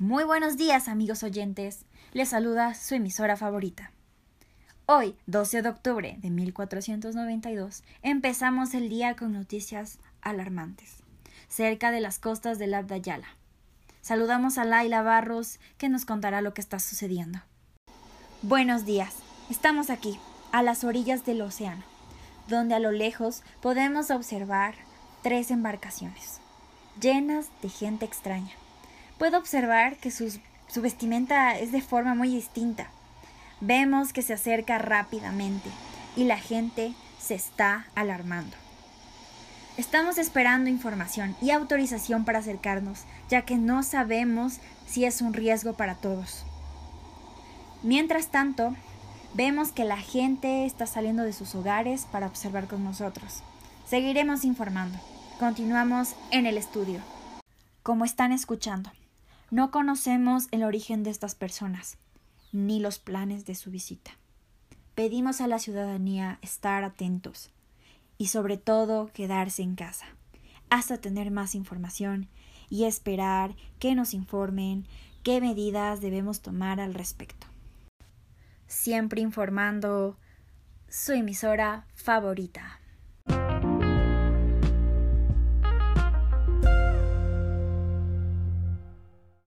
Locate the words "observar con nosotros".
52.26-53.42